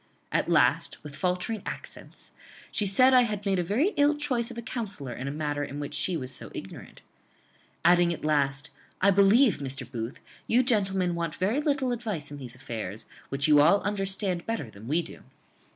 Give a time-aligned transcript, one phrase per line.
[0.31, 2.31] At last, with faltering accents,
[2.71, 5.63] she said I had made a very ill choice of a counsellor in a matter
[5.63, 7.01] in which she was so ignorant.
[7.85, 9.87] Adding, at last, 'I believe, Mr.
[9.87, 14.71] Booth, you gentlemen want very little advice in these affairs, which you all understand better
[14.71, 15.21] than we do.